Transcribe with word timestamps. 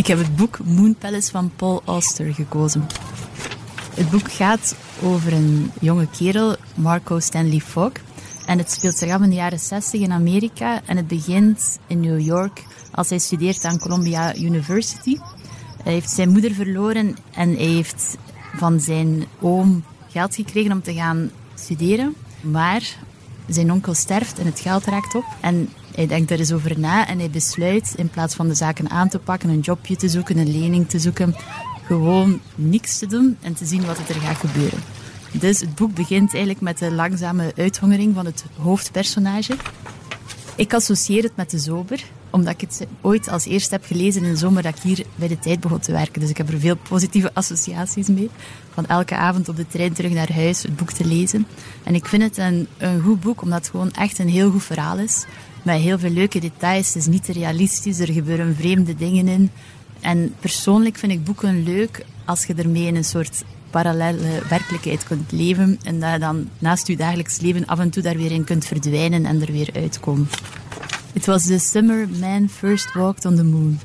Ik 0.00 0.06
heb 0.06 0.18
het 0.18 0.36
boek 0.36 0.58
Moon 0.64 0.94
Palace 0.94 1.30
van 1.30 1.52
Paul 1.56 1.82
Auster 1.84 2.34
gekozen. 2.34 2.86
Het 3.94 4.10
boek 4.10 4.32
gaat 4.32 4.76
over 5.02 5.32
een 5.32 5.70
jonge 5.80 6.08
kerel, 6.18 6.56
Marco 6.74 7.18
Stanley 7.18 7.58
Fogg. 7.58 7.92
En 8.46 8.58
het 8.58 8.70
speelt 8.70 8.96
zich 8.96 9.12
af 9.12 9.22
in 9.22 9.28
de 9.28 9.34
jaren 9.34 9.58
60 9.58 10.00
in 10.00 10.12
Amerika. 10.12 10.80
En 10.84 10.96
het 10.96 11.06
begint 11.06 11.78
in 11.86 12.00
New 12.00 12.20
York 12.20 12.64
als 12.90 13.08
hij 13.08 13.18
studeert 13.18 13.64
aan 13.64 13.78
Columbia 13.78 14.36
University. 14.36 15.16
Hij 15.82 15.92
heeft 15.92 16.10
zijn 16.10 16.30
moeder 16.30 16.52
verloren 16.52 17.16
en 17.30 17.54
hij 17.54 17.64
heeft 17.64 18.16
van 18.56 18.80
zijn 18.80 19.24
oom 19.40 19.84
geld 20.08 20.34
gekregen 20.34 20.72
om 20.72 20.82
te 20.82 20.94
gaan 20.94 21.30
studeren. 21.54 22.14
Maar 22.40 22.96
zijn 23.54 23.72
onkel 23.72 23.94
sterft 23.94 24.38
en 24.38 24.46
het 24.46 24.60
geld 24.60 24.84
raakt 24.84 25.14
op. 25.14 25.24
En 25.40 25.68
hij 25.94 26.06
denkt 26.06 26.30
er 26.30 26.38
eens 26.38 26.52
over 26.52 26.78
na 26.78 27.08
en 27.08 27.18
hij 27.18 27.30
besluit 27.30 27.94
in 27.96 28.08
plaats 28.08 28.34
van 28.34 28.48
de 28.48 28.54
zaken 28.54 28.90
aan 28.90 29.08
te 29.08 29.18
pakken, 29.18 29.48
een 29.48 29.60
jobje 29.60 29.96
te 29.96 30.08
zoeken, 30.08 30.38
een 30.38 30.60
lening 30.60 30.88
te 30.88 30.98
zoeken, 30.98 31.34
gewoon 31.86 32.40
niks 32.54 32.98
te 32.98 33.06
doen 33.06 33.36
en 33.40 33.54
te 33.54 33.64
zien 33.64 33.86
wat 33.86 33.98
er 33.98 34.14
gaat 34.14 34.36
gebeuren. 34.36 34.78
Dus 35.32 35.60
het 35.60 35.74
boek 35.74 35.94
begint 35.94 36.30
eigenlijk 36.30 36.60
met 36.60 36.78
de 36.78 36.92
langzame 36.92 37.52
uithongering 37.56 38.14
van 38.14 38.26
het 38.26 38.44
hoofdpersonage. 38.56 39.56
Ik 40.60 40.74
associeer 40.74 41.22
het 41.22 41.36
met 41.36 41.50
de 41.50 41.58
zomer, 41.58 42.04
omdat 42.30 42.52
ik 42.52 42.60
het 42.60 42.86
ooit 43.00 43.28
als 43.28 43.44
eerste 43.44 43.74
heb 43.74 43.84
gelezen 43.84 44.24
in 44.24 44.30
de 44.30 44.36
zomer 44.36 44.62
dat 44.62 44.76
ik 44.76 44.82
hier 44.82 45.06
bij 45.14 45.28
de 45.28 45.38
tijd 45.38 45.60
begon 45.60 45.78
te 45.78 45.92
werken. 45.92 46.20
Dus 46.20 46.30
ik 46.30 46.36
heb 46.36 46.48
er 46.48 46.60
veel 46.60 46.76
positieve 46.76 47.34
associaties 47.40 48.08
mee. 48.08 48.30
Van 48.70 48.86
elke 48.86 49.14
avond 49.14 49.48
op 49.48 49.56
de 49.56 49.66
trein 49.66 49.92
terug 49.92 50.12
naar 50.12 50.32
huis 50.32 50.62
het 50.62 50.76
boek 50.76 50.92
te 50.92 51.04
lezen. 51.04 51.46
En 51.82 51.94
ik 51.94 52.06
vind 52.06 52.22
het 52.22 52.38
een, 52.38 52.66
een 52.78 53.00
goed 53.00 53.20
boek, 53.20 53.42
omdat 53.42 53.58
het 53.58 53.68
gewoon 53.68 53.90
echt 53.90 54.18
een 54.18 54.28
heel 54.28 54.50
goed 54.50 54.62
verhaal 54.62 54.98
is. 54.98 55.24
Met 55.62 55.80
heel 55.80 55.98
veel 55.98 56.10
leuke 56.10 56.40
details. 56.40 56.86
Het 56.86 56.96
is 56.96 57.06
niet 57.06 57.24
te 57.24 57.32
realistisch, 57.32 57.98
er 57.98 58.12
gebeuren 58.12 58.56
vreemde 58.56 58.94
dingen 58.94 59.28
in. 59.28 59.50
En 60.00 60.34
persoonlijk 60.40 60.96
vind 60.96 61.12
ik 61.12 61.24
boeken 61.24 61.62
leuk 61.62 62.04
als 62.24 62.44
je 62.44 62.54
ermee 62.54 62.86
in 62.86 62.96
een 62.96 63.04
soort 63.04 63.44
parallele 63.70 64.42
werkelijkheid 64.48 65.04
kunt 65.04 65.32
leven. 65.32 65.78
En 65.82 66.00
dat 66.00 66.12
je 66.12 66.18
dan 66.18 66.48
naast 66.58 66.86
je 66.86 66.96
dagelijks 66.96 67.40
leven 67.40 67.66
af 67.66 67.78
en 67.78 67.90
toe 67.90 68.02
daar 68.02 68.16
weer 68.16 68.32
in 68.32 68.44
kunt 68.44 68.64
verdwijnen 68.64 69.26
en 69.26 69.40
er 69.40 69.52
weer 69.52 69.70
uitkomen. 69.74 70.28
It 71.12 71.26
was 71.26 71.46
the 71.46 71.58
summer 71.58 72.08
man 72.20 72.48
first 72.48 72.92
walked 72.92 73.24
on 73.24 73.36
the 73.36 73.44
moon. 73.44 73.78